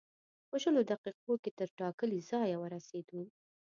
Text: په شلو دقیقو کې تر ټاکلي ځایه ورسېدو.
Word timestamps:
په 0.49 0.55
شلو 0.63 0.81
دقیقو 0.91 1.33
کې 1.43 1.51
تر 1.59 1.69
ټاکلي 1.79 2.19
ځایه 2.31 2.57
ورسېدو. 2.59 3.21